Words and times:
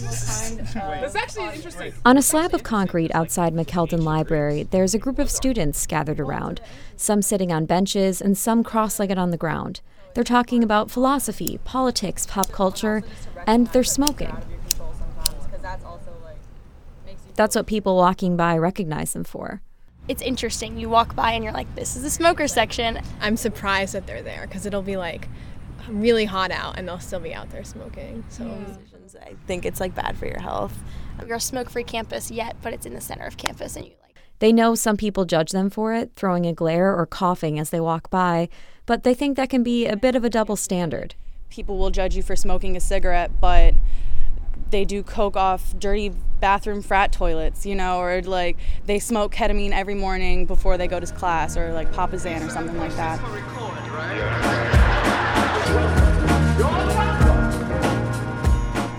That's 0.00 1.14
actually 1.14 1.54
interesting. 1.54 1.92
On 2.04 2.16
a 2.16 2.22
slab 2.22 2.54
of 2.54 2.62
concrete 2.62 3.10
outside 3.14 3.54
McKeldin 3.54 4.02
Library, 4.02 4.64
there's 4.64 4.94
a 4.94 4.98
group 4.98 5.18
of 5.18 5.30
students 5.30 5.86
gathered 5.86 6.20
around, 6.20 6.60
some 6.96 7.22
sitting 7.22 7.52
on 7.52 7.66
benches 7.66 8.20
and 8.20 8.36
some 8.36 8.62
cross 8.62 8.98
legged 8.98 9.18
on 9.18 9.30
the 9.30 9.36
ground. 9.36 9.80
They're 10.14 10.24
talking 10.24 10.62
about 10.64 10.90
philosophy, 10.90 11.60
politics, 11.64 12.26
pop 12.26 12.50
culture, 12.50 13.02
and 13.46 13.68
they're 13.68 13.84
smoking. 13.84 14.36
That's 17.36 17.56
what 17.56 17.66
people 17.66 17.96
walking 17.96 18.36
by 18.36 18.58
recognize 18.58 19.12
them 19.12 19.24
for. 19.24 19.62
It's 20.08 20.22
interesting. 20.22 20.78
You 20.78 20.88
walk 20.88 21.14
by 21.14 21.32
and 21.32 21.44
you're 21.44 21.52
like, 21.52 21.72
this 21.76 21.96
is 21.96 22.02
the 22.02 22.10
smoker 22.10 22.48
section. 22.48 23.00
I'm 23.20 23.36
surprised 23.36 23.94
that 23.94 24.06
they're 24.06 24.22
there 24.22 24.46
because 24.46 24.66
it'll 24.66 24.82
be 24.82 24.96
like 24.96 25.28
really 25.88 26.24
hot 26.24 26.50
out 26.50 26.78
and 26.78 26.86
they'll 26.86 26.98
still 26.98 27.20
be 27.20 27.32
out 27.32 27.50
there 27.50 27.64
smoking. 27.64 28.24
So 28.28 28.44
hmm. 28.44 28.89
I 29.16 29.34
think 29.46 29.64
it's 29.64 29.80
like 29.80 29.94
bad 29.94 30.16
for 30.16 30.26
your 30.26 30.40
health. 30.40 30.78
We're 31.26 31.34
a 31.34 31.40
smoke 31.40 31.70
free 31.70 31.84
campus 31.84 32.30
yet, 32.30 32.56
but 32.62 32.72
it's 32.72 32.86
in 32.86 32.94
the 32.94 33.00
center 33.00 33.26
of 33.26 33.36
campus 33.36 33.76
and 33.76 33.86
you 33.86 33.92
like. 34.02 34.16
They 34.38 34.52
know 34.52 34.74
some 34.74 34.96
people 34.96 35.26
judge 35.26 35.50
them 35.50 35.68
for 35.70 35.92
it, 35.92 36.12
throwing 36.16 36.46
a 36.46 36.52
glare 36.52 36.96
or 36.96 37.04
coughing 37.06 37.58
as 37.58 37.70
they 37.70 37.80
walk 37.80 38.08
by, 38.10 38.48
but 38.86 39.02
they 39.02 39.14
think 39.14 39.36
that 39.36 39.50
can 39.50 39.62
be 39.62 39.86
a 39.86 39.96
bit 39.96 40.14
of 40.14 40.24
a 40.24 40.30
double 40.30 40.56
standard. 40.56 41.14
People 41.50 41.78
will 41.78 41.90
judge 41.90 42.16
you 42.16 42.22
for 42.22 42.36
smoking 42.36 42.76
a 42.76 42.80
cigarette, 42.80 43.40
but 43.40 43.74
they 44.70 44.84
do 44.84 45.02
coke 45.02 45.36
off 45.36 45.74
dirty 45.78 46.12
bathroom 46.40 46.80
frat 46.80 47.12
toilets, 47.12 47.66
you 47.66 47.74
know, 47.74 48.00
or 48.00 48.22
like 48.22 48.56
they 48.86 48.98
smoke 48.98 49.34
ketamine 49.34 49.72
every 49.72 49.94
morning 49.94 50.46
before 50.46 50.78
they 50.78 50.88
go 50.88 50.98
to 51.00 51.06
class, 51.06 51.56
or 51.56 51.72
like 51.72 51.92
Papazan 51.92 52.46
or 52.46 52.50
something 52.50 52.78
like 52.78 52.94
that. 52.96 53.20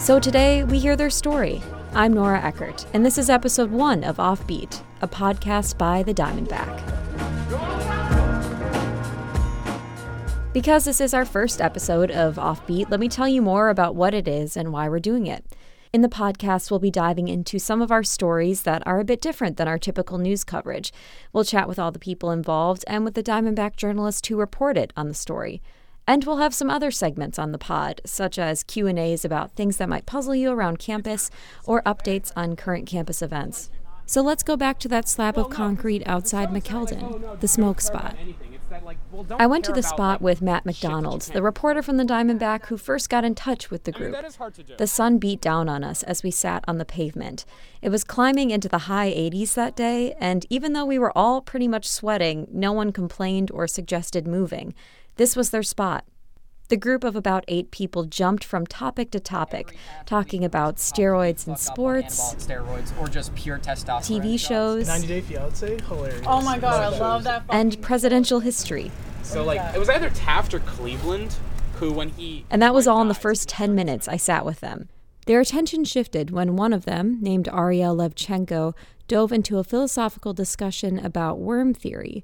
So 0.02 0.20
today 0.20 0.64
we 0.64 0.80
hear 0.80 0.96
their 0.96 1.12
story. 1.12 1.62
I'm 1.94 2.12
Nora 2.12 2.42
Eckert, 2.42 2.88
and 2.92 3.06
this 3.06 3.20
is 3.20 3.30
episode 3.30 3.70
one 3.70 4.04
of 4.04 4.18
Offbeat, 4.18 4.82
a 5.04 5.08
podcast 5.08 5.78
by 5.78 6.02
the 6.02 6.12
Diamondback. 6.12 6.82
Because 10.54 10.86
this 10.86 11.02
is 11.02 11.14
our 11.14 11.24
first 11.24 11.62
episode 11.62 12.10
of 12.10 12.38
Offbeat, 12.38 12.90
let 12.90 13.00
me 13.00 13.08
tell 13.08 13.28
you 13.28 13.44
more 13.44 13.70
about 13.70 13.94
what 13.94 14.16
it 14.16 14.28
is 14.28 14.58
and 14.58 14.74
why 14.74 14.90
we're 14.90 15.00
doing 15.00 15.28
it. 15.28 15.46
In 15.94 16.02
the 16.02 16.10
podcast, 16.10 16.72
we'll 16.72 16.80
be 16.80 16.90
diving 16.90 17.28
into 17.28 17.60
some 17.60 17.80
of 17.80 17.92
our 17.92 18.04
stories 18.04 18.64
that 18.64 18.82
are 18.88 19.00
a 19.00 19.06
bit 19.06 19.22
different 19.22 19.58
than 19.58 19.68
our 19.68 19.78
typical 19.78 20.18
news 20.18 20.44
coverage. 20.44 20.92
We'll 21.32 21.44
chat 21.44 21.68
with 21.68 21.78
all 21.78 21.92
the 21.92 22.00
people 22.00 22.32
involved 22.32 22.84
and 22.88 23.06
with 23.06 23.14
the 23.14 23.22
Diamondback 23.22 23.76
journalist 23.76 24.26
who 24.26 24.36
reported 24.36 24.94
on 24.98 25.10
the 25.10 25.14
story. 25.14 25.62
And 26.08 26.24
we'll 26.26 26.38
have 26.38 26.54
some 26.54 26.70
other 26.70 26.92
segments 26.92 27.40
on 27.40 27.52
the 27.52 27.58
pod, 27.58 28.02
such 28.06 28.38
as 28.40 28.64
Q&As 28.64 29.24
about 29.24 29.56
things 29.56 29.78
that 29.78 29.90
might 29.90 30.06
puzzle 30.06 30.36
you 30.36 30.52
around 30.52 30.80
campus 30.80 31.30
or 31.64 31.82
updates 31.84 32.32
on 32.36 32.56
current 32.56 32.88
campus 32.88 33.22
events. 33.22 33.70
So 34.06 34.22
let's 34.22 34.44
go 34.44 34.58
back 34.58 34.78
to 34.80 34.90
that 34.90 35.08
slab 35.08 35.38
of 35.38 35.50
concrete 35.50 36.04
outside 36.06 36.50
McKeldin, 36.50 37.40
the 37.40 37.48
smoke 37.48 37.80
spot. 37.80 38.18
I 39.40 39.48
went 39.48 39.66
to 39.66 39.72
the 39.72 39.84
spot 39.84 40.22
with 40.22 40.42
Matt 40.42 40.66
McDonald, 40.66 41.22
the 41.22 41.42
reporter 41.42 41.82
from 41.82 41.98
the 41.98 42.04
Diamondback 42.04 42.66
who 42.66 42.78
first 42.78 43.10
got 43.10 43.24
in 43.24 43.36
touch 43.36 43.70
with 43.70 43.84
the 43.84 43.92
group. 43.92 44.16
The 44.78 44.88
sun 44.88 45.18
beat 45.18 45.42
down 45.42 45.70
on 45.70 45.84
us 45.84 46.04
as 46.04 46.24
we 46.24 46.32
sat 46.32 46.64
on 46.68 46.78
the 46.78 46.86
pavement. 46.86 47.46
It 47.82 47.90
was 47.90 48.04
climbing 48.04 48.52
into 48.52 48.68
the 48.68 48.80
high 48.80 49.12
80s 49.12 49.54
that 49.56 49.76
day, 49.76 50.14
and 50.20 50.46
even 50.50 50.74
though 50.74 50.86
we 50.86 51.00
were 51.00 51.18
all 51.18 51.42
pretty 51.42 51.68
much 51.68 51.88
sweating, 51.88 52.48
no 52.52 52.72
one 52.72 52.92
complained 52.92 53.52
or 53.52 53.68
suggested 53.68 54.28
moving. 54.28 54.74
This 55.16 55.36
was 55.36 55.50
their 55.50 55.64
spot. 55.64 56.06
The 56.70 56.78
group 56.78 57.04
of 57.04 57.18
about 57.18 57.44
eight 57.50 57.70
people 57.72 58.06
jumped 58.06 58.46
from 58.46 58.66
topic 58.66 59.12
to 59.12 59.20
topic, 59.20 59.76
talking 60.06 60.46
about 60.46 60.78
steroids 60.78 61.46
in 61.46 61.58
sports, 61.58 62.34
steroids, 62.36 62.98
or 62.98 63.10
just 63.10 63.36
pure 63.36 63.60
testosterone. 63.60 64.22
TV 64.22 64.40
shows, 64.40 64.88
90 64.88 65.08
Day 65.08 65.20
Fiance, 65.22 65.80
hilarious. 65.82 66.22
Oh 66.26 66.42
my 66.42 66.58
god, 66.58 66.94
I 66.94 66.98
love 66.98 67.26
that. 67.26 67.44
and 67.50 67.82
presidential 67.82 68.40
history. 68.40 68.90
So 69.22 69.44
like, 69.44 69.60
it 69.76 69.80
was 69.80 69.90
either 69.90 70.10
Taft 70.12 70.54
or 70.54 70.60
Cleveland 70.60 71.36
who, 71.76 71.92
when 71.92 72.10
he 72.10 72.46
And 72.50 72.62
that 72.62 72.74
was 72.74 72.88
all 72.88 73.02
in 73.02 73.10
the 73.10 73.14
first 73.14 73.50
10 73.50 73.76
minutes 73.76 74.08
I 74.08 74.16
sat 74.16 74.46
with 74.46 74.62
them. 74.62 74.88
Their 75.26 75.42
attention 75.42 75.84
shifted 75.84 76.32
when 76.32 76.56
one 76.56 76.72
of 76.74 76.86
them, 76.86 77.18
named 77.22 77.50
Ariel 77.50 77.96
Levchenko, 77.96 78.74
dove 79.10 79.32
into 79.34 79.58
a 79.58 79.64
philosophical 79.64 80.34
discussion 80.34 80.98
about 81.00 81.38
worm 81.38 81.74
theory. 81.74 82.24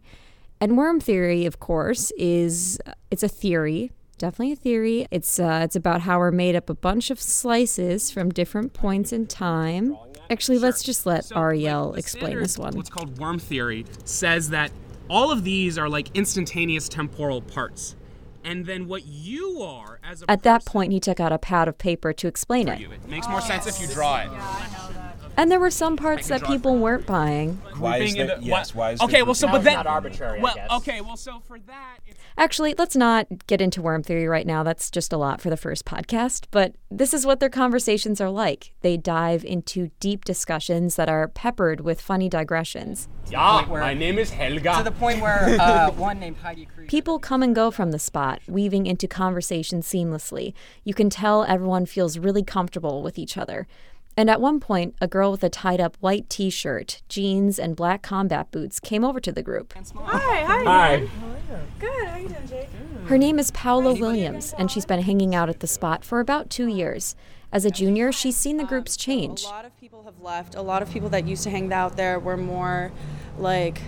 And 0.60 0.78
worm 0.78 1.00
theory, 1.00 1.46
of 1.46 1.60
course, 1.60 2.12
is 2.18 2.80
it's 3.12 3.24
a 3.24 3.28
theory, 3.28 3.92
definitely 4.18 4.54
a 4.54 4.56
theory. 4.56 5.08
It's 5.12 5.40
uh, 5.40 5.62
it's 5.64 5.76
about 5.76 6.02
how 6.02 6.18
we're 6.20 6.32
made 6.32 6.56
up 6.56 6.70
a 6.70 6.74
bunch 6.74 7.12
of 7.12 7.22
slices 7.22 8.10
from 8.12 8.30
different 8.32 8.74
points 8.74 9.14
in 9.14 9.28
time. 9.28 9.96
Actually, 10.30 10.58
let's 10.60 10.84
just 10.84 11.06
let 11.06 11.26
So, 11.26 11.38
Ariel 11.38 11.90
like, 11.92 12.00
explain 12.00 12.24
standard- 12.32 12.44
this 12.44 12.58
one. 12.58 12.76
What's 12.76 12.90
called 12.90 13.18
worm 13.20 13.40
theory 13.40 13.86
says 14.04 14.50
that 14.50 14.72
all 15.10 15.32
of 15.32 15.44
these 15.44 15.78
are 15.78 15.88
like 15.88 16.10
instantaneous 16.16 16.90
temporal 16.90 17.42
parts, 17.42 17.96
and 18.44 18.66
then 18.66 18.88
what 18.88 19.06
you 19.06 19.62
are 19.62 20.00
as 20.04 20.24
a 20.24 20.30
At 20.32 20.42
that 20.44 20.66
point, 20.66 20.92
he 20.92 21.00
took 21.00 21.20
out 21.20 21.32
a 21.32 21.38
pad 21.38 21.68
of 21.68 21.78
paper 21.78 22.12
to 22.14 22.28
explain 22.28 22.68
it. 22.68 22.80
you. 22.80 22.92
It 22.92 23.08
makes 23.08 23.28
more 23.30 23.42
sense 23.42 23.68
if 23.68 23.80
you 23.80 23.88
draw 23.94 24.18
it. 24.22 24.30
And 25.38 25.52
there 25.52 25.60
were 25.60 25.70
some 25.72 25.96
parts 25.98 26.28
that 26.30 26.40
draw 26.40 26.50
it 26.50 26.52
people 26.54 26.78
weren't 26.78 27.06
buying. 27.06 27.62
Why 27.78 27.98
is 27.98 28.14
Grouping 28.14 28.28
there, 28.28 28.36
into- 28.38 28.48
yes, 28.48 28.74
why 28.74 28.92
is 28.92 29.02
okay, 29.02 29.22
well, 29.22 29.36
so 29.36 29.48
but 29.48 29.64
then 29.64 29.76
not 29.76 29.86
arbitrary, 29.88 30.40
I 30.40 30.42
Well, 30.42 30.56
guess. 30.56 30.72
okay, 30.72 31.02
well, 31.02 31.16
so 31.16 31.40
for 31.48 31.60
that, 31.60 31.98
it's 32.08 32.18
Actually, 32.40 32.76
let's 32.78 32.96
not 32.96 33.26
get 33.48 33.62
into 33.62 33.82
worm 33.82 34.04
theory 34.04 34.28
right 34.28 34.46
now. 34.46 34.62
That's 34.64 34.92
just 34.92 35.12
a 35.14 35.18
lot 35.18 35.42
for 35.42 35.50
the 35.50 35.58
first 35.58 35.86
podcast. 35.86 36.46
But 36.52 36.76
this 36.92 37.12
is 37.14 37.26
what 37.26 37.40
their 37.40 37.50
conversations 37.50 38.22
are 38.22 38.30
like. 38.30 38.74
They 38.82 38.96
dive 38.96 39.44
into 39.44 39.90
deep 40.00 40.24
discussions 40.24 40.96
that 40.98 41.10
are 41.10 41.28
peppered 41.28 41.82
with 41.82 42.00
funny 42.02 42.30
digressions. 42.30 43.08
Yeah, 43.30 43.66
where- 43.68 43.82
my 43.82 43.94
name 43.96 44.20
is 44.20 44.30
Helga. 44.32 44.76
to 44.78 44.84
the 44.84 44.92
point 44.92 45.20
where 45.22 45.58
uh, 45.60 45.92
one 45.92 46.20
named 46.20 46.38
Heidi 46.38 46.66
Cruz. 46.66 46.88
People 46.90 47.18
come 47.20 47.42
and 47.42 47.56
go 47.56 47.72
from 47.72 47.90
the 47.92 48.00
spot, 48.00 48.42
weaving 48.48 48.86
into 48.86 49.08
conversation 49.08 49.82
seamlessly. 49.82 50.54
You 50.84 50.94
can 50.94 51.10
tell 51.10 51.44
everyone 51.44 51.86
feels 51.88 52.18
really 52.20 52.44
comfortable 52.44 53.02
with 53.02 53.18
each 53.20 53.36
other. 53.38 53.68
And 54.18 54.32
at 54.32 54.42
one 54.42 54.60
point, 54.60 54.96
a 55.00 55.08
girl 55.08 55.32
with 55.32 55.44
a 55.44 55.50
tied 55.50 55.80
up 55.80 55.96
white 56.00 56.28
t 56.28 56.50
shirt, 56.50 57.04
jeans, 57.08 57.60
and 57.60 57.76
black 57.76 58.02
combat 58.02 58.50
boots 58.50 58.80
came 58.80 59.06
over 59.06 59.20
to 59.20 59.32
the 59.32 59.44
group. 59.44 59.76
Hi. 59.76 60.44
Hi. 60.44 60.64
Hi. 60.64 60.98
Man. 60.98 61.10
Good, 61.78 62.08
how 62.08 62.18
you 62.18 62.28
doing, 62.28 62.48
Jake? 62.48 62.68
Her 63.06 63.18
name 63.20 63.38
is 63.38 63.52
Paula 63.52 63.94
Williams, 63.94 64.56
and 64.58 64.72
she's 64.72 64.86
been 64.86 65.04
hanging 65.04 65.36
out 65.36 65.50
at 65.50 65.60
the 65.60 65.68
spot 65.68 66.04
for 66.04 66.20
about 66.20 66.50
two 66.50 66.68
years. 66.68 67.16
As 67.52 67.64
a 67.64 67.70
junior, 67.70 68.12
she's 68.12 68.36
seen 68.36 68.58
the 68.58 68.66
groups 68.66 68.98
change. 68.98 69.44
A 69.44 69.50
lot 69.50 69.66
of 69.66 69.80
people 69.80 70.04
have 70.04 70.20
left. 70.20 70.56
A 70.56 70.62
lot 70.64 70.82
of 70.82 70.90
people 70.90 71.10
that 71.10 71.28
used 71.28 71.44
to 71.44 71.52
hang 71.52 71.72
out 71.72 71.96
there 71.96 72.20
were 72.20 72.36
more 72.38 72.92
like 73.38 73.82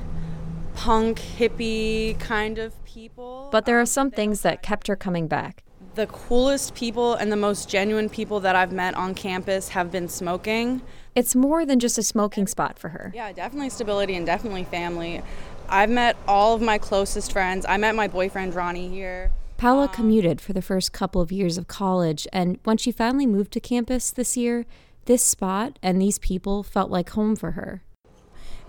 punk, 0.75 1.19
hippie 1.19 2.17
kind 2.19 2.59
of 2.59 2.81
people. 2.85 3.49
But 3.51 3.65
there 3.65 3.77
are 3.77 3.81
um, 3.81 3.85
some 3.87 4.11
things 4.11 4.41
that 4.41 4.61
kept 4.61 4.87
her 4.87 4.95
coming 4.95 5.27
back. 5.27 5.63
The 5.95 6.07
coolest 6.07 6.75
people 6.75 7.13
and 7.13 7.31
the 7.31 7.35
most 7.35 7.69
genuine 7.69 8.09
people 8.09 8.39
that 8.41 8.55
I've 8.55 8.71
met 8.71 8.93
on 8.95 9.15
campus 9.15 9.69
have 9.69 9.91
been 9.91 10.07
smoking. 10.07 10.81
It's 11.15 11.35
more 11.35 11.65
than 11.65 11.79
just 11.79 11.97
a 11.97 12.03
smoking 12.03 12.47
spot 12.47 12.79
for 12.79 12.89
her. 12.89 13.11
Yeah, 13.15 13.31
definitely 13.31 13.69
stability 13.69 14.15
and 14.15 14.25
definitely 14.25 14.63
family. 14.63 15.21
I've 15.67 15.89
met 15.89 16.15
all 16.27 16.55
of 16.55 16.61
my 16.61 16.77
closest 16.77 17.31
friends. 17.31 17.65
I 17.67 17.77
met 17.77 17.95
my 17.95 18.07
boyfriend 18.07 18.55
Ronnie 18.55 18.89
here. 18.89 19.31
Paula 19.57 19.83
um, 19.83 19.89
commuted 19.89 20.39
for 20.39 20.53
the 20.53 20.61
first 20.61 20.93
couple 20.93 21.21
of 21.21 21.31
years 21.31 21.57
of 21.57 21.67
college, 21.67 22.27
and 22.31 22.59
when 22.63 22.77
she 22.77 22.91
finally 22.91 23.27
moved 23.27 23.51
to 23.53 23.59
campus 23.59 24.09
this 24.09 24.37
year, 24.37 24.65
this 25.05 25.23
spot 25.23 25.77
and 25.83 26.01
these 26.01 26.17
people 26.19 26.63
felt 26.63 26.89
like 26.89 27.09
home 27.09 27.35
for 27.35 27.51
her. 27.51 27.83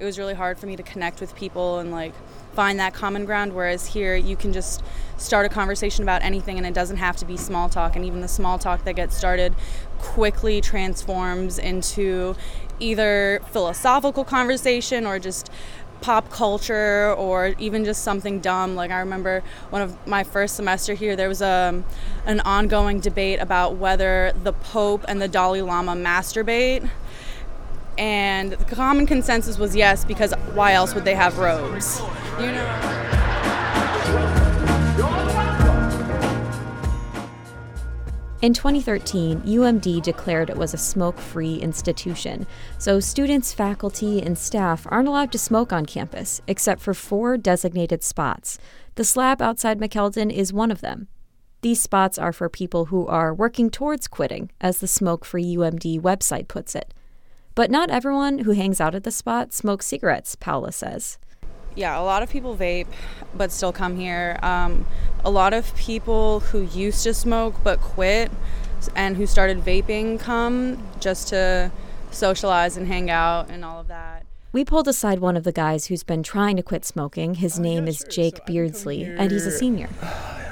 It 0.01 0.05
was 0.05 0.19
really 0.19 0.33
hard 0.33 0.59
for 0.59 0.67
me 0.67 0.77
to 0.77 0.83
connect 0.83 1.21
with 1.21 1.35
people 1.35 1.79
and 1.79 1.93
like 1.93 2.15
find 2.55 2.81
that 2.81 2.95
common 2.95 3.27
ground 3.27 3.53
whereas 3.53 3.89
here 3.89 4.17
you 4.17 4.35
can 4.35 4.51
just 4.51 4.83
start 5.19 5.45
a 5.45 5.49
conversation 5.51 6.03
about 6.03 6.23
anything 6.23 6.57
and 6.57 6.67
it 6.67 6.73
doesn't 6.73 6.97
have 6.97 7.17
to 7.17 7.27
be 7.27 7.37
small 7.37 7.69
talk 7.69 7.95
and 7.95 8.05
even 8.05 8.23
the 8.23 8.29
small 8.29 8.59
talk 8.59 8.83
that 8.85 8.95
gets 8.95 9.15
started 9.15 9.55
quickly 9.99 10.63
transforms 10.63 11.59
into 11.59 12.35
either 12.81 13.43
philosophical 13.51 14.25
conversation 14.25 15.07
or 15.07 15.19
just 15.19 15.51
pop 16.01 16.31
culture 16.31 17.13
or 17.13 17.55
even 17.59 17.85
just 17.85 18.03
something 18.03 18.41
dumb. 18.41 18.75
Like 18.75 18.91
i 18.91 19.01
remember 19.01 19.43
one 19.69 19.83
of 19.83 20.07
my 20.07 20.25
first 20.25 20.57
semester 20.57 20.95
here 20.95 21.15
there 21.15 21.29
was 21.29 21.43
a, 21.43 21.85
an 22.25 22.41
ongoing 22.41 23.01
debate 23.01 23.39
about 23.39 23.77
whether 23.77 24.33
the 24.43 24.55
pope 24.55 25.05
and 25.09 25.21
the 25.21 25.29
dalai 25.29 25.61
lama 25.61 25.95
masturbate 25.95 26.89
and 28.01 28.53
the 28.53 28.65
common 28.65 29.07
consensus 29.07 29.59
was 29.59 29.77
yes 29.77 30.07
because 30.07 30.33
why 30.55 30.73
else 30.73 30.95
would 30.95 31.05
they 31.05 31.15
have 31.15 31.39
robes 31.39 32.01
you 32.41 32.47
know 32.47 32.97
In 38.43 38.55
2013, 38.55 39.43
UMD 39.43 40.01
declared 40.01 40.49
it 40.49 40.57
was 40.57 40.73
a 40.73 40.79
smoke 40.79 41.19
free 41.19 41.57
institution, 41.57 42.47
so 42.79 42.99
students, 42.99 43.53
faculty, 43.53 44.23
and 44.23 44.39
staff 44.39 44.87
aren't 44.89 45.09
allowed 45.09 45.31
to 45.33 45.39
smoke 45.39 45.75
on 45.75 45.85
campus, 45.85 46.41
except 46.47 46.81
for 46.81 46.95
four 46.95 47.37
designated 47.37 48.03
spots. 48.03 48.59
The 48.95 49.05
slab 49.05 49.43
outside 49.43 49.79
McKeldin 49.79 50.33
is 50.33 50.55
one 50.55 50.71
of 50.71 50.81
them. 50.81 51.09
These 51.61 51.83
spots 51.83 52.17
are 52.17 52.33
for 52.33 52.49
people 52.49 52.87
who 52.87 53.07
are 53.07 53.35
working 53.35 53.69
towards 53.69 54.09
quitting, 54.09 54.51
as 54.59 54.79
the 54.79 54.89
Smoke 54.89 55.27
Free 55.27 55.57
UMD 55.57 56.01
website 56.01 56.49
puts 56.49 56.75
it. 56.75 56.95
But 57.55 57.71
not 57.71 57.91
everyone 57.91 58.41
who 58.41 58.53
hangs 58.53 58.81
out 58.81 58.95
at 58.95 59.05
the 59.05 59.11
spot 59.11 59.53
smokes 59.53 59.87
cigarettes, 59.87 60.35
Paula 60.37 60.73
says. 60.73 61.19
Yeah, 61.75 61.99
a 61.99 62.03
lot 62.03 62.23
of 62.23 62.31
people 62.31 62.57
vape 62.57 62.89
but 63.35 63.53
still 63.53 63.73
come 63.73 63.97
here. 63.97 64.39
Um, 64.43 64.87
a 65.25 65.31
lot 65.31 65.53
of 65.53 65.75
people 65.77 66.41
who 66.41 66.63
used 66.63 67.05
to 67.05 67.15
smoke 67.15 67.55
but 67.63 67.81
quit 67.81 68.31
and 68.97 69.17
who 69.17 69.27
started 69.27 69.59
vaping 69.59 70.19
come 70.19 70.83
just 71.01 71.29
to 71.29 71.71
socialize 72.11 72.77
and 72.77 72.87
hang 72.89 73.11
out 73.11 73.51
and 73.51 73.65
all 73.65 73.81
of 73.81 73.89
that. 73.89 74.25
We 74.53 74.65
pulled 74.65 74.89
aside 74.89 75.21
one 75.21 75.37
of 75.37 75.45
the 75.45 75.53
guys 75.53 75.87
who's 75.87 76.03
been 76.03 76.25
trying 76.25 76.57
to 76.57 76.63
quit 76.63 76.85
smoking. 76.85 77.35
His 77.35 77.59
name 77.61 77.87
is 77.87 78.05
Jake 78.11 78.45
Beardsley, 78.47 79.05
and 79.05 79.31
he's 79.31 79.47
a 79.47 79.51
senior. 79.53 79.89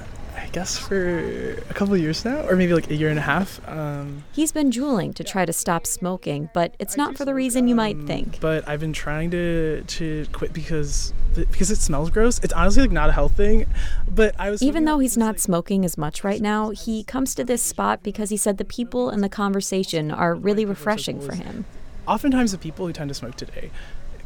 I 0.49 0.51
guess 0.51 0.79
for 0.79 1.51
a 1.69 1.75
couple 1.75 1.93
of 1.93 2.01
years 2.01 2.25
now, 2.25 2.41
or 2.49 2.57
maybe 2.57 2.73
like 2.73 2.91
a 2.91 2.95
year 2.95 3.11
and 3.11 3.19
a 3.19 3.23
half. 3.23 3.61
Um, 3.69 4.25
He's 4.33 4.51
been 4.51 4.71
juuling 4.71 5.13
to 5.17 5.23
try 5.23 5.45
to 5.45 5.53
stop 5.53 5.87
smoking, 5.87 6.49
but 6.55 6.75
it's 6.79 6.97
not 6.97 7.19
for 7.19 7.27
the 7.27 7.35
reason 7.35 7.69
you 7.69 7.75
might 7.75 8.01
think. 8.05 8.41
but 8.41 8.67
I've 8.67 8.81
been 8.81 8.95
trying 8.95 9.31
to 9.33 9.83
to 9.87 10.27
quit 10.33 10.55
because 10.55 11.13
because 11.35 11.71
it 11.71 11.77
smells 11.77 12.09
gross. 12.09 12.41
It's 12.43 12.55
honestly 12.55 12.81
like 12.81 12.93
not 12.93 13.11
a 13.11 13.13
health 13.13 13.37
thing. 13.37 13.67
But 14.11 14.35
I 14.39 14.49
was 14.51 14.63
Even 14.63 14.87
though 14.87 15.01
he's 15.01 15.19
not 15.19 15.35
like, 15.35 15.39
smoking 15.39 15.85
as 15.85 15.99
much 15.99 16.25
right 16.25 16.41
now, 16.41 16.71
he 16.71 17.05
comes 17.05 17.35
to 17.35 17.45
this 17.45 17.63
spot 17.63 18.03
because 18.03 18.31
he 18.31 18.39
said 18.39 18.57
the 18.57 18.65
people 18.65 19.11
and 19.11 19.23
the 19.23 19.29
conversation 19.29 20.11
are 20.11 20.35
really 20.35 20.65
refreshing 20.65 21.21
for 21.21 21.35
him. 21.35 21.67
oftentimes 22.07 22.53
the 22.53 22.59
people 22.59 22.87
who 22.87 22.93
tend 22.95 23.09
to 23.11 23.15
smoke 23.15 23.37
today 23.37 23.71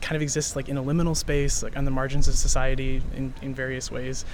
kind 0.02 0.16
of 0.16 0.22
exists 0.22 0.54
like 0.54 0.68
in 0.68 0.76
a 0.76 0.82
liminal 0.82 1.16
space, 1.16 1.62
like 1.62 1.76
on 1.76 1.84
the 1.84 1.90
margins 1.90 2.28
of 2.28 2.34
society 2.34 3.00
in, 3.16 3.32
in 3.40 3.54
various 3.54 3.90
ways. 3.90 4.24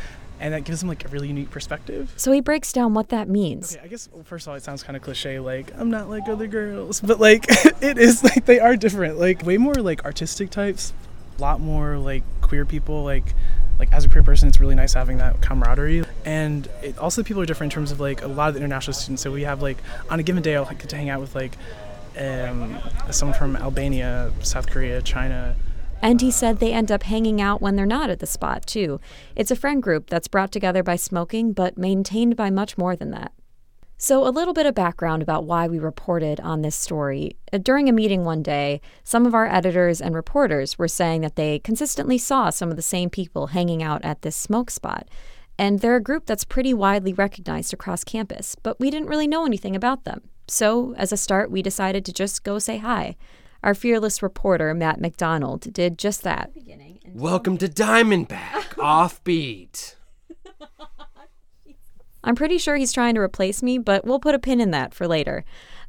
And 0.40 0.54
that 0.54 0.64
gives 0.64 0.82
him 0.82 0.88
like 0.88 1.04
a 1.04 1.08
really 1.08 1.28
unique 1.28 1.50
perspective. 1.50 2.12
So 2.16 2.30
he 2.30 2.40
breaks 2.40 2.72
down 2.72 2.94
what 2.94 3.08
that 3.08 3.28
means. 3.28 3.74
Okay, 3.74 3.84
I 3.84 3.88
guess 3.88 4.08
well, 4.12 4.22
first 4.24 4.46
of 4.46 4.50
all, 4.50 4.56
it 4.56 4.62
sounds 4.62 4.82
kind 4.82 4.96
of 4.96 5.02
cliche, 5.02 5.40
like 5.40 5.72
I'm 5.76 5.90
not 5.90 6.08
like 6.08 6.28
other 6.28 6.46
girls, 6.46 7.00
but 7.00 7.20
like 7.20 7.46
it 7.82 7.98
is 7.98 8.22
like 8.22 8.46
they 8.46 8.60
are 8.60 8.76
different, 8.76 9.18
like 9.18 9.44
way 9.44 9.58
more 9.58 9.74
like 9.74 10.04
artistic 10.04 10.50
types, 10.50 10.92
a 11.38 11.40
lot 11.40 11.60
more 11.60 11.98
like 11.98 12.22
queer 12.40 12.64
people, 12.64 13.02
like 13.02 13.34
like 13.78 13.92
as 13.92 14.04
a 14.04 14.08
queer 14.08 14.22
person, 14.22 14.48
it's 14.48 14.60
really 14.60 14.74
nice 14.74 14.94
having 14.94 15.18
that 15.18 15.40
camaraderie, 15.40 16.04
and 16.24 16.68
it, 16.82 16.98
also 16.98 17.22
people 17.22 17.42
are 17.42 17.46
different 17.46 17.72
in 17.72 17.74
terms 17.74 17.92
of 17.92 18.00
like 18.00 18.22
a 18.22 18.26
lot 18.26 18.48
of 18.48 18.54
the 18.54 18.60
international 18.60 18.94
students. 18.94 19.22
So 19.22 19.30
we 19.30 19.42
have 19.42 19.60
like 19.60 19.78
on 20.08 20.20
a 20.20 20.22
given 20.22 20.42
day, 20.42 20.56
I'll 20.56 20.64
like, 20.64 20.78
get 20.78 20.88
to 20.90 20.96
hang 20.96 21.10
out 21.10 21.20
with 21.20 21.34
like 21.34 21.56
um, 22.18 22.78
someone 23.10 23.38
from 23.38 23.56
Albania, 23.56 24.32
South 24.42 24.68
Korea, 24.68 25.00
China. 25.02 25.56
And 26.00 26.20
he 26.20 26.30
said 26.30 26.58
they 26.58 26.72
end 26.72 26.92
up 26.92 27.02
hanging 27.02 27.40
out 27.40 27.60
when 27.60 27.76
they're 27.76 27.86
not 27.86 28.10
at 28.10 28.20
the 28.20 28.26
spot, 28.26 28.66
too. 28.66 29.00
It's 29.34 29.50
a 29.50 29.56
friend 29.56 29.82
group 29.82 30.08
that's 30.10 30.28
brought 30.28 30.52
together 30.52 30.82
by 30.82 30.96
smoking, 30.96 31.52
but 31.52 31.76
maintained 31.76 32.36
by 32.36 32.50
much 32.50 32.78
more 32.78 32.94
than 32.94 33.10
that. 33.10 33.32
So, 34.00 34.24
a 34.24 34.30
little 34.30 34.54
bit 34.54 34.64
of 34.64 34.76
background 34.76 35.22
about 35.22 35.42
why 35.42 35.66
we 35.66 35.80
reported 35.80 36.38
on 36.38 36.62
this 36.62 36.76
story. 36.76 37.36
During 37.62 37.88
a 37.88 37.92
meeting 37.92 38.24
one 38.24 38.44
day, 38.44 38.80
some 39.02 39.26
of 39.26 39.34
our 39.34 39.48
editors 39.48 40.00
and 40.00 40.14
reporters 40.14 40.78
were 40.78 40.86
saying 40.86 41.22
that 41.22 41.34
they 41.34 41.58
consistently 41.58 42.16
saw 42.16 42.50
some 42.50 42.70
of 42.70 42.76
the 42.76 42.82
same 42.82 43.10
people 43.10 43.48
hanging 43.48 43.82
out 43.82 44.04
at 44.04 44.22
this 44.22 44.36
smoke 44.36 44.70
spot. 44.70 45.08
And 45.58 45.80
they're 45.80 45.96
a 45.96 46.00
group 46.00 46.26
that's 46.26 46.44
pretty 46.44 46.72
widely 46.72 47.12
recognized 47.12 47.74
across 47.74 48.04
campus, 48.04 48.54
but 48.62 48.78
we 48.78 48.88
didn't 48.88 49.08
really 49.08 49.26
know 49.26 49.44
anything 49.44 49.74
about 49.74 50.04
them. 50.04 50.20
So, 50.50 50.94
as 50.96 51.12
a 51.12 51.18
start, 51.18 51.50
we 51.50 51.60
decided 51.60 52.06
to 52.06 52.12
just 52.12 52.42
go 52.42 52.58
say 52.58 52.78
hi. 52.78 53.16
Our 53.62 53.74
fearless 53.74 54.22
reporter, 54.22 54.72
Matt 54.72 54.98
McDonald, 54.98 55.70
did 55.74 55.98
just 55.98 56.22
that. 56.22 56.50
Welcome 57.12 57.58
to 57.58 57.68
Diamondback, 57.68 58.62
offbeat. 58.76 59.96
I'm 62.24 62.34
pretty 62.34 62.56
sure 62.56 62.76
he's 62.76 62.94
trying 62.94 63.14
to 63.16 63.20
replace 63.20 63.62
me, 63.62 63.76
but 63.76 64.06
we'll 64.06 64.20
put 64.20 64.34
a 64.34 64.38
pin 64.38 64.60
in 64.60 64.70
that 64.70 64.94
for 64.94 65.06
later. 65.06 65.44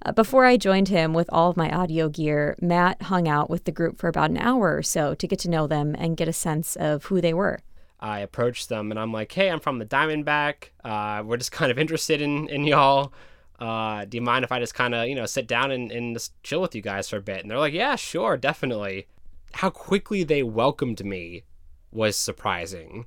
Uh, 0.06 0.11
before 0.11 0.45
I 0.45 0.57
joined 0.57 0.89
him 0.89 1.13
with 1.13 1.29
all 1.31 1.50
of 1.50 1.57
my 1.57 1.71
audio 1.71 2.09
gear, 2.09 2.57
Matt 2.61 3.03
hung 3.03 3.29
out 3.29 3.50
with 3.50 3.63
the 3.63 3.71
group 3.71 3.97
for 3.97 4.09
about 4.09 4.29
an 4.29 4.38
hour 4.38 4.75
or 4.75 4.83
so 4.83 5.15
to 5.15 5.27
get 5.27 5.39
to 5.39 5.50
know 5.50 5.67
them 5.67 5.95
and 5.97 6.17
get 6.17 6.27
a 6.27 6.33
sense 6.33 6.75
of 6.75 7.06
who 7.06 7.21
they 7.21 7.33
were. 7.33 7.59
I 8.00 8.19
approached 8.19 8.67
them 8.67 8.91
and 8.91 9.00
I'm 9.00 9.13
like, 9.13 9.31
hey, 9.31 9.50
I'm 9.50 9.59
from 9.61 9.79
the 9.79 9.85
Diamondback. 9.85 10.69
Uh, 10.83 11.23
we're 11.25 11.38
just 11.38 11.53
kind 11.53 11.71
of 11.71 11.79
interested 11.79 12.21
in, 12.21 12.50
in 12.50 12.65
y'all. 12.65 13.13
Uh, 13.59 14.06
do 14.06 14.17
you 14.17 14.21
mind 14.21 14.45
if 14.45 14.51
I 14.51 14.59
just 14.59 14.73
kind 14.73 14.95
of, 14.95 15.07
you 15.07 15.15
know, 15.15 15.25
sit 15.25 15.47
down 15.47 15.71
and, 15.71 15.91
and 15.91 16.15
just 16.15 16.41
chill 16.44 16.61
with 16.61 16.75
you 16.75 16.81
guys 16.81 17.09
for 17.09 17.17
a 17.17 17.21
bit? 17.21 17.41
And 17.41 17.51
they're 17.51 17.57
like, 17.57 17.73
yeah, 17.73 17.95
sure, 17.95 18.38
definitely. 18.38 19.07
How 19.53 19.69
quickly 19.69 20.23
they 20.23 20.44
welcomed 20.44 21.03
me 21.03 21.44
was 21.91 22.15
surprising. 22.15 23.06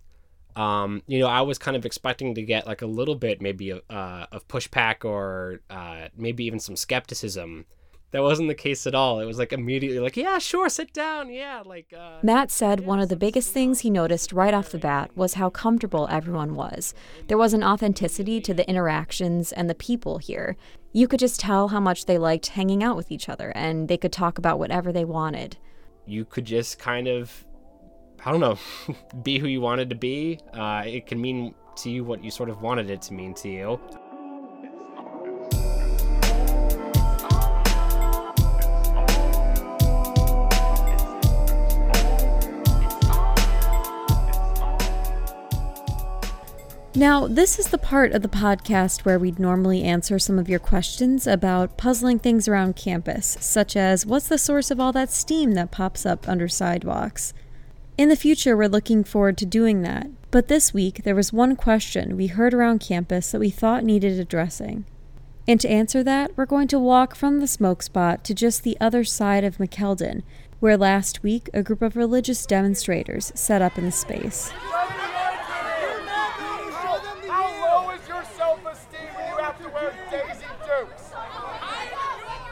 Um, 0.54 1.02
you 1.06 1.18
know, 1.18 1.28
I 1.28 1.40
was 1.40 1.58
kind 1.58 1.76
of 1.76 1.86
expecting 1.86 2.34
to 2.34 2.42
get 2.42 2.66
like 2.66 2.82
a 2.82 2.86
little 2.86 3.14
bit 3.14 3.40
maybe 3.40 3.72
uh, 3.72 4.26
of 4.30 4.46
pushback 4.48 5.04
or 5.04 5.60
uh, 5.70 6.08
maybe 6.16 6.44
even 6.44 6.60
some 6.60 6.76
skepticism. 6.76 7.64
That 8.12 8.22
wasn't 8.22 8.48
the 8.48 8.54
case 8.54 8.86
at 8.86 8.94
all. 8.94 9.20
It 9.20 9.24
was 9.24 9.38
like 9.38 9.52
immediately 9.52 9.98
like, 9.98 10.16
yeah, 10.16 10.38
sure, 10.38 10.68
sit 10.68 10.92
down. 10.92 11.30
Yeah, 11.32 11.62
like. 11.64 11.92
Uh, 11.96 12.18
Matt 12.22 12.50
said 12.50 12.80
one 12.86 13.00
of 13.00 13.08
the 13.08 13.16
biggest 13.16 13.52
things 13.52 13.80
he 13.80 13.90
noticed 13.90 14.32
right 14.32 14.54
off 14.54 14.70
the 14.70 14.78
bat 14.78 15.10
was 15.16 15.34
how 15.34 15.48
comfortable 15.50 16.06
everyone 16.10 16.54
was. 16.54 16.94
There 17.28 17.38
was 17.38 17.54
an 17.54 17.64
authenticity 17.64 18.40
to 18.42 18.52
the 18.54 18.68
interactions 18.68 19.50
and 19.52 19.68
the 19.68 19.74
people 19.74 20.18
here. 20.18 20.56
You 20.92 21.08
could 21.08 21.20
just 21.20 21.40
tell 21.40 21.68
how 21.68 21.80
much 21.80 22.04
they 22.04 22.18
liked 22.18 22.48
hanging 22.48 22.82
out 22.84 22.96
with 22.96 23.10
each 23.10 23.28
other, 23.30 23.50
and 23.54 23.88
they 23.88 23.96
could 23.96 24.12
talk 24.12 24.36
about 24.36 24.58
whatever 24.58 24.92
they 24.92 25.04
wanted. 25.06 25.56
you 26.06 26.24
could 26.24 26.44
just 26.44 26.78
kind 26.78 27.06
of 27.08 27.44
i 28.26 28.30
don't 28.30 28.40
know 28.40 28.58
be 29.22 29.38
who 29.38 29.46
you 29.46 29.60
wanted 29.60 29.88
to 29.88 29.94
be 29.96 30.38
uh, 30.54 30.82
it 30.84 31.06
can 31.06 31.20
mean 31.20 31.54
to 31.76 31.90
you 31.90 32.02
what 32.04 32.22
you 32.24 32.30
sort 32.30 32.50
of 32.50 32.60
wanted 32.60 32.90
it 32.90 33.00
to 33.00 33.14
mean 33.14 33.32
to 33.34 33.48
you 33.48 33.80
Now, 47.02 47.26
this 47.26 47.58
is 47.58 47.66
the 47.66 47.78
part 47.78 48.12
of 48.12 48.22
the 48.22 48.28
podcast 48.28 49.04
where 49.04 49.18
we'd 49.18 49.40
normally 49.40 49.82
answer 49.82 50.20
some 50.20 50.38
of 50.38 50.48
your 50.48 50.60
questions 50.60 51.26
about 51.26 51.76
puzzling 51.76 52.20
things 52.20 52.46
around 52.46 52.76
campus, 52.76 53.36
such 53.40 53.74
as 53.74 54.06
what's 54.06 54.28
the 54.28 54.38
source 54.38 54.70
of 54.70 54.78
all 54.78 54.92
that 54.92 55.10
steam 55.10 55.54
that 55.54 55.72
pops 55.72 56.06
up 56.06 56.28
under 56.28 56.46
sidewalks? 56.46 57.34
In 57.98 58.08
the 58.08 58.14
future, 58.14 58.56
we're 58.56 58.68
looking 58.68 59.02
forward 59.02 59.36
to 59.38 59.44
doing 59.44 59.82
that, 59.82 60.10
but 60.30 60.46
this 60.46 60.72
week 60.72 61.02
there 61.02 61.16
was 61.16 61.32
one 61.32 61.56
question 61.56 62.16
we 62.16 62.28
heard 62.28 62.54
around 62.54 62.78
campus 62.78 63.32
that 63.32 63.40
we 63.40 63.50
thought 63.50 63.82
needed 63.82 64.20
addressing. 64.20 64.84
And 65.48 65.58
to 65.58 65.68
answer 65.68 66.04
that, 66.04 66.30
we're 66.36 66.46
going 66.46 66.68
to 66.68 66.78
walk 66.78 67.16
from 67.16 67.40
the 67.40 67.48
smoke 67.48 67.82
spot 67.82 68.22
to 68.26 68.32
just 68.32 68.62
the 68.62 68.78
other 68.80 69.02
side 69.02 69.42
of 69.42 69.56
McKeldin, 69.56 70.22
where 70.60 70.76
last 70.76 71.24
week 71.24 71.50
a 71.52 71.64
group 71.64 71.82
of 71.82 71.96
religious 71.96 72.46
demonstrators 72.46 73.32
set 73.34 73.60
up 73.60 73.76
in 73.76 73.86
the 73.86 73.90
space. 73.90 74.52
How 77.28 77.48
low 77.62 77.90
is 77.92 78.06
your 78.06 78.22
self-esteem 78.36 79.08
when 79.16 79.26
you 79.28 79.36
have 79.38 79.58
to 79.62 79.68
wear 79.70 79.92
Daisy 80.10 80.44
Dukes? 80.66 81.12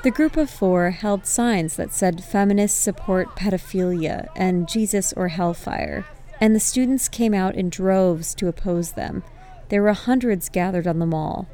The 0.03 0.11
group 0.11 0.39
of 0.39 0.49
four 0.49 0.93
held 0.93 1.27
signs 1.27 1.77
that 1.77 1.93
said 1.93 2.25
feminists 2.25 2.79
support 2.79 3.37
pedophilia 3.37 4.29
and 4.35 4.67
Jesus 4.67 5.13
or 5.13 5.29
hellfire, 5.29 6.07
and 6.41 6.55
the 6.55 6.61
students 6.61 7.07
came 7.07 7.35
out 7.35 7.55
in 7.55 7.69
droves 7.69 8.35
to 8.37 8.49
oppose 8.49 8.93
them. 8.93 9.23
There 9.69 9.83
were 9.83 9.93
hundreds 9.93 10.49
gathered 10.49 10.87
on 10.87 11.01
the 11.01 11.07
mall. 11.07 11.49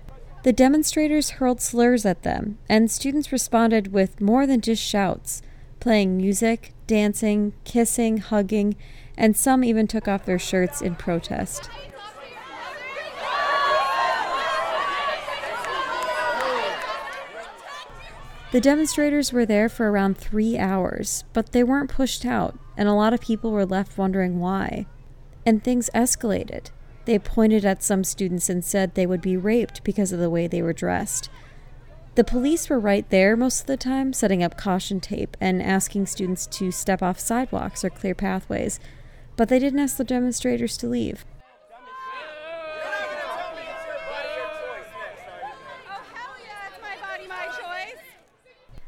The 0.45 0.53
demonstrators 0.53 1.31
hurled 1.31 1.61
slurs 1.61 2.07
at 2.07 2.23
them, 2.23 2.59
and 2.69 2.89
students 2.89 3.33
responded 3.33 3.93
with 3.93 4.21
more 4.21 4.47
than 4.47 4.61
just 4.61 4.81
shouts, 4.81 5.43
playing 5.81 6.17
music, 6.17 6.73
dancing, 6.87 7.53
kissing, 7.65 8.19
hugging, 8.19 8.77
and 9.19 9.37
some 9.37 9.65
even 9.65 9.89
took 9.89 10.07
off 10.07 10.25
their 10.25 10.39
shirts 10.39 10.81
in 10.81 10.95
protest. 10.95 11.69
The 18.57 18.63
demonstrators 18.63 19.35
were 19.35 19.45
there 19.45 19.69
for 19.69 19.91
around 19.91 20.17
three 20.17 20.57
hours, 20.57 21.25
but 21.35 21.53
they 21.53 21.63
weren't 21.63 21.91
pushed 21.91 22.25
out, 22.25 22.59
and 22.75 22.89
a 22.89 22.95
lot 22.95 23.13
of 23.13 23.21
people 23.21 23.51
were 23.51 23.67
left 23.67 23.99
wondering 23.99 24.41
why. 24.41 24.87
And 25.45 25.63
things 25.63 25.91
escalated. 25.95 26.71
They 27.05 27.19
pointed 27.19 27.67
at 27.67 27.83
some 27.83 28.03
students 28.03 28.49
and 28.49 28.65
said 28.65 28.95
they 28.95 29.05
would 29.05 29.21
be 29.21 29.37
raped 29.37 29.85
because 29.85 30.11
of 30.11 30.21
the 30.21 30.31
way 30.31 30.47
they 30.47 30.63
were 30.63 30.73
dressed. 30.73 31.29
The 32.15 32.25
police 32.25 32.71
were 32.71 32.81
right 32.81 33.07
there 33.11 33.37
most 33.37 33.61
of 33.61 33.67
the 33.67 33.77
time, 33.77 34.15
setting 34.15 34.43
up 34.43 34.57
caution 34.57 35.01
tape 35.01 35.37
and 35.39 35.63
asking 35.63 36.07
students 36.07 36.47
to 36.47 36.71
step 36.71 37.03
off 37.03 37.21
sidewalks 37.21 37.85
or 37.85 37.91
clear 37.91 38.15
pathways, 38.15 38.81
but 39.37 39.51
they 39.51 39.59
didn't 39.59 39.81
ask 39.81 39.99
the 39.99 40.03
demonstrators 40.03 40.79
to 40.79 40.87
leave. 40.87 41.27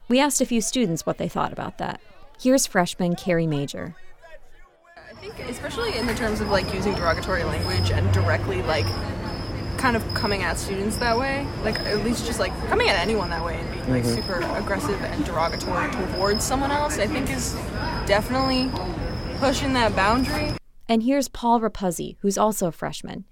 We 0.09 0.21
asked 0.21 0.41
a 0.41 0.47
few 0.47 0.61
students 0.61 1.05
what 1.05 1.19
they 1.19 1.29
thought 1.29 1.53
about 1.53 1.79
that. 1.79 2.01
Here's 2.41 2.67
freshman 2.67 3.15
Carrie 3.17 3.47
Major. 3.47 3.95
I 4.97 5.15
think 5.21 5.39
especially 5.41 5.97
in 5.99 6.07
the 6.07 6.15
terms 6.15 6.41
of 6.41 6.49
like 6.49 6.73
using 6.73 6.95
derogatory 6.95 7.45
language 7.45 7.91
and 7.91 8.11
directly 8.13 8.63
like 8.63 8.87
kind 9.79 9.97
of 9.97 10.15
coming 10.15 10.43
at 10.43 10.59
students 10.59 10.97
that 10.97 11.19
way, 11.19 11.47
like 11.63 11.79
at 11.81 12.05
least 12.05 12.27
just 12.27 12.39
like 12.41 12.53
coming 12.69 12.89
at 12.89 12.99
anyone 12.99 13.31
that 13.31 13.45
way 13.45 13.57
and 13.61 13.71
being 13.73 13.91
like 13.91 14.05
Mhm. 14.05 14.15
super 14.15 14.41
aggressive 14.57 15.01
and 15.03 15.25
derogatory 15.25 15.91
towards 16.15 16.45
someone 16.45 16.71
else, 16.71 16.99
I 16.99 17.07
think 17.07 17.31
is 17.31 17.53
definitely 18.07 18.71
pushing 19.39 19.73
that 19.75 19.95
boundary. 19.95 20.53
And 20.89 21.03
here's 21.03 21.29
Paul 21.29 21.61
Rapuzzi, 21.61 22.17
who's 22.21 22.39
also 22.39 22.69
a 22.69 22.73
freshman. 22.73 23.25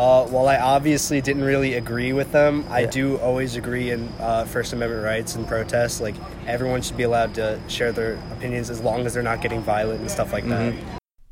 Uh, 0.00 0.26
while 0.28 0.48
I 0.48 0.56
obviously 0.56 1.20
didn't 1.20 1.44
really 1.44 1.74
agree 1.74 2.14
with 2.14 2.32
them, 2.32 2.64
I 2.70 2.86
do 2.86 3.18
always 3.18 3.56
agree 3.56 3.90
in 3.90 4.08
uh, 4.18 4.46
First 4.46 4.72
Amendment 4.72 5.04
rights 5.04 5.34
and 5.34 5.46
protests. 5.46 6.00
Like 6.00 6.14
everyone 6.46 6.80
should 6.80 6.96
be 6.96 7.02
allowed 7.02 7.34
to 7.34 7.60
share 7.68 7.92
their 7.92 8.14
opinions 8.32 8.70
as 8.70 8.80
long 8.80 9.04
as 9.04 9.12
they're 9.12 9.22
not 9.22 9.42
getting 9.42 9.60
violent 9.60 10.00
and 10.00 10.10
stuff 10.10 10.32
like 10.32 10.46
that. 10.46 10.72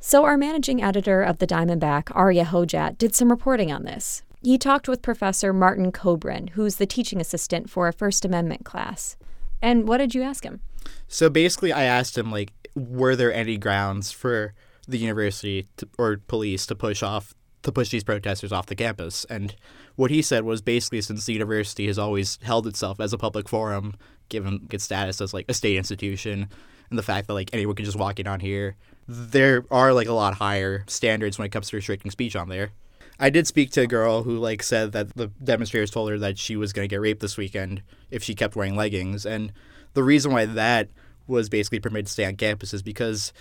So, 0.00 0.26
our 0.26 0.36
managing 0.36 0.82
editor 0.82 1.22
of 1.22 1.38
the 1.38 1.46
Diamondback, 1.46 2.14
Arya 2.14 2.44
Hojat, 2.44 2.98
did 2.98 3.14
some 3.14 3.30
reporting 3.30 3.72
on 3.72 3.84
this. 3.84 4.22
He 4.42 4.58
talked 4.58 4.86
with 4.86 5.00
Professor 5.00 5.54
Martin 5.54 5.90
Cobrin, 5.90 6.50
who's 6.50 6.76
the 6.76 6.84
teaching 6.84 7.22
assistant 7.22 7.70
for 7.70 7.88
a 7.88 7.92
First 7.94 8.26
Amendment 8.26 8.66
class. 8.66 9.16
And 9.62 9.88
what 9.88 9.96
did 9.96 10.14
you 10.14 10.20
ask 10.20 10.44
him? 10.44 10.60
So 11.06 11.30
basically, 11.30 11.72
I 11.72 11.84
asked 11.84 12.18
him 12.18 12.30
like, 12.30 12.52
were 12.74 13.16
there 13.16 13.32
any 13.32 13.56
grounds 13.56 14.12
for 14.12 14.52
the 14.86 14.98
university 14.98 15.68
to, 15.78 15.88
or 15.96 16.18
police 16.18 16.66
to 16.66 16.74
push 16.74 17.02
off 17.02 17.34
to 17.68 17.72
push 17.72 17.90
these 17.90 18.04
protesters 18.04 18.52
off 18.52 18.66
the 18.66 18.74
campus? 18.74 19.24
And 19.30 19.54
what 19.96 20.10
he 20.10 20.22
said 20.22 20.44
was 20.44 20.60
basically, 20.60 21.00
since 21.00 21.26
the 21.26 21.32
university 21.32 21.86
has 21.86 21.98
always 21.98 22.38
held 22.42 22.66
itself 22.66 23.00
as 23.00 23.12
a 23.12 23.18
public 23.18 23.48
forum, 23.48 23.94
given 24.28 24.66
its 24.70 24.84
status 24.84 25.20
as 25.20 25.32
like 25.32 25.46
a 25.48 25.54
state 25.54 25.76
institution, 25.76 26.48
and 26.90 26.98
the 26.98 27.02
fact 27.02 27.26
that 27.26 27.34
like 27.34 27.50
anyone 27.52 27.76
can 27.76 27.84
just 27.84 27.98
walk 27.98 28.18
in 28.18 28.26
on 28.26 28.40
here, 28.40 28.76
there 29.06 29.64
are 29.70 29.92
like 29.92 30.08
a 30.08 30.12
lot 30.12 30.34
higher 30.34 30.84
standards 30.86 31.38
when 31.38 31.46
it 31.46 31.52
comes 31.52 31.68
to 31.68 31.76
restricting 31.76 32.10
speech 32.10 32.36
on 32.36 32.48
there. 32.48 32.70
I 33.20 33.30
did 33.30 33.46
speak 33.46 33.70
to 33.72 33.82
a 33.82 33.86
girl 33.86 34.22
who 34.22 34.38
like 34.38 34.62
said 34.62 34.92
that 34.92 35.14
the 35.16 35.28
demonstrators 35.42 35.90
told 35.90 36.10
her 36.10 36.18
that 36.18 36.38
she 36.38 36.56
was 36.56 36.72
going 36.72 36.88
to 36.88 36.92
get 36.92 37.00
raped 37.00 37.20
this 37.20 37.36
weekend 37.36 37.82
if 38.10 38.22
she 38.22 38.34
kept 38.34 38.54
wearing 38.54 38.76
leggings 38.76 39.26
and 39.26 39.52
the 39.94 40.04
reason 40.04 40.32
why 40.32 40.44
that 40.44 40.88
was 41.26 41.48
basically 41.48 41.80
permitted 41.80 42.06
to 42.06 42.12
stay 42.12 42.24
on 42.24 42.36
campus 42.36 42.72
is 42.72 42.82
because 42.82 43.32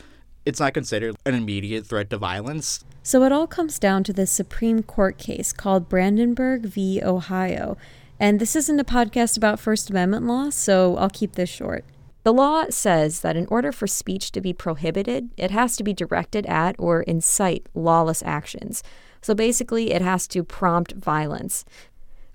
it's 0.48 0.62
not 0.62 0.74
considered 0.74 1.16
an 1.25 1.36
immediate 1.36 1.86
threat 1.86 2.10
to 2.10 2.18
violence. 2.18 2.86
So, 3.04 3.24
it 3.24 3.32
all 3.34 3.48
comes 3.48 3.77
down 3.77 4.04
to 4.06 4.13
this 4.13 4.32
Supreme 4.32 4.82
Court 4.82 5.18
case 5.18 5.51
called 5.51 5.89
Brandenburg 5.89 6.63
v. 6.63 7.01
Ohio. 7.04 7.77
And 8.20 8.39
this 8.39 8.56
isn't 8.56 8.80
a 8.80 8.86
podcast 8.86 9.36
about 9.36 9.60
First 9.60 9.89
Amendment 9.89 10.25
law, 10.25 10.50
so 10.50 10.96
I'll 10.98 11.10
keep 11.10 11.34
this 11.34 11.50
short. 11.50 11.84
The 12.24 12.34
law 12.34 12.66
says 12.70 13.20
that 13.22 13.36
in 13.36 13.46
order 13.48 13.72
for 13.72 13.88
speech 13.88 14.32
to 14.32 14.42
be 14.42 14.54
prohibited, 14.54 15.30
it 15.38 15.51
has 15.51 15.77
to 15.77 15.84
be 15.84 15.94
directed 15.94 16.46
at 16.46 16.75
or 16.80 17.01
incite 17.01 17.68
lawless 17.74 18.24
actions. 18.24 18.84
So 19.22 19.36
basically, 19.36 19.92
it 19.92 20.01
has 20.01 20.27
to 20.30 20.44
prompt 20.44 20.94
violence. 20.94 21.66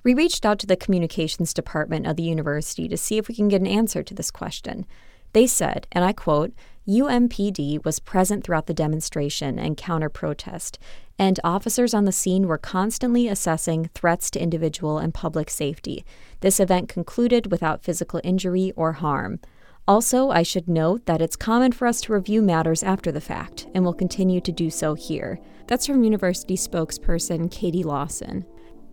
We 0.04 0.14
reached 0.14 0.44
out 0.44 0.58
to 0.60 0.66
the 0.66 0.76
communications 0.76 1.54
department 1.54 2.06
of 2.06 2.16
the 2.16 2.22
university 2.22 2.88
to 2.88 2.96
see 2.96 3.18
if 3.18 3.28
we 3.28 3.34
can 3.34 3.48
get 3.48 3.60
an 3.60 3.66
answer 3.66 4.02
to 4.02 4.14
this 4.14 4.30
question. 4.30 4.84
They 5.32 5.46
said, 5.46 5.86
and 5.92 6.04
I 6.04 6.12
quote, 6.12 6.52
UMPD 6.88 7.84
was 7.84 8.00
present 8.00 8.42
throughout 8.42 8.66
the 8.66 8.74
demonstration 8.74 9.58
and 9.58 9.76
counter 9.76 10.08
protest, 10.08 10.78
and 11.18 11.38
officers 11.44 11.94
on 11.94 12.04
the 12.04 12.12
scene 12.12 12.48
were 12.48 12.58
constantly 12.58 13.28
assessing 13.28 13.88
threats 13.94 14.30
to 14.32 14.42
individual 14.42 14.98
and 14.98 15.14
public 15.14 15.48
safety. 15.48 16.04
This 16.40 16.58
event 16.58 16.88
concluded 16.88 17.50
without 17.50 17.84
physical 17.84 18.20
injury 18.24 18.72
or 18.74 18.94
harm. 18.94 19.38
Also, 19.86 20.30
I 20.30 20.42
should 20.42 20.68
note 20.68 21.06
that 21.06 21.22
it's 21.22 21.36
common 21.36 21.72
for 21.72 21.86
us 21.86 22.00
to 22.02 22.12
review 22.12 22.42
matters 22.42 22.82
after 22.82 23.12
the 23.12 23.20
fact, 23.20 23.66
and 23.74 23.84
we'll 23.84 23.94
continue 23.94 24.40
to 24.40 24.52
do 24.52 24.70
so 24.70 24.94
here. 24.94 25.38
That's 25.68 25.86
from 25.86 26.02
university 26.02 26.56
spokesperson 26.56 27.50
Katie 27.50 27.82
Lawson. 27.82 28.44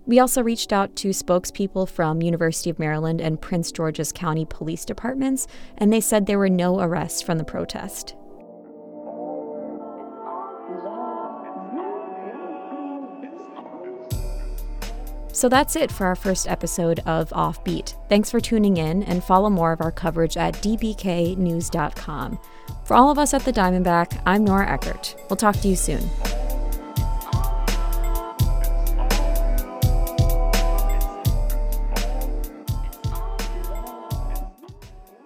We 0.10 0.18
also 0.18 0.42
reached 0.42 0.74
out 0.74 0.96
to 0.96 1.10
spokespeople 1.10 1.88
from 1.88 2.24
University 2.24 2.72
of 2.72 2.80
Maryland 2.80 3.22
and 3.22 3.40
Prince 3.40 3.72
George's 3.72 4.12
County 4.12 4.44
Police 4.44 4.84
Departments, 4.84 5.46
and 5.78 5.94
they 5.94 6.02
said 6.02 6.26
there 6.26 6.40
were 6.40 6.50
no 6.50 6.80
arrests 6.80 7.22
from 7.22 7.38
the 7.38 7.44
protest. 7.44 8.16
So 15.32 15.48
that's 15.48 15.76
it 15.76 15.92
for 15.92 16.08
our 16.08 16.16
first 16.16 16.48
episode 16.48 17.02
of 17.06 17.30
Offbeat. 17.30 17.94
Thanks 18.10 18.32
for 18.32 18.40
tuning 18.40 18.78
in 18.78 19.04
and 19.04 19.24
follow 19.24 19.52
more 19.52 19.72
of 19.72 19.80
our 19.80 19.92
coverage 19.92 20.38
at 20.38 20.56
dbknews.com. 20.56 22.40
For 22.84 22.96
all 22.96 23.12
of 23.12 23.20
us 23.20 23.36
at 23.36 23.46
the 23.46 23.54
Diamondback, 23.54 24.20
I'm 24.26 24.44
Nora 24.44 24.72
Eckert. 24.72 25.16
We'll 25.30 25.38
talk 25.38 25.58
to 25.58 25.68
you 25.68 25.76
soon. 25.76 26.10